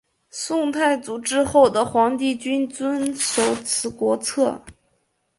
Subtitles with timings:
[0.31, 4.59] 宋太祖之后的皇帝均遵守此国策。